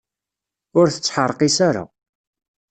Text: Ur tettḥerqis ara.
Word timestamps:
Ur 0.79 0.87
tettḥerqis 0.89 1.57
ara. 1.67 1.83